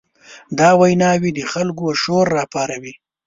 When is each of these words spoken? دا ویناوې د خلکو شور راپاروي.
دا 0.59 0.69
ویناوې 0.79 1.29
د 1.33 1.39
خلکو 1.51 1.85
شور 2.01 2.25
راپاروي. 2.37 2.93